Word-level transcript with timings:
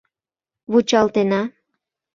—Вучалтена». 0.71 1.41